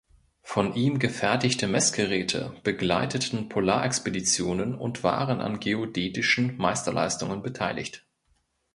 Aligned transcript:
Von 0.41 0.73
ihm 0.73 0.97
gefertigte 0.97 1.67
Messgeräte 1.67 2.55
begleiteten 2.63 3.49
Polarexpeditionen 3.49 4.73
und 4.73 5.03
waren 5.03 5.39
an 5.41 5.59
geodätischen 5.59 6.57
Meisterleistungen 6.57 7.43
beteiligt. 7.43 8.03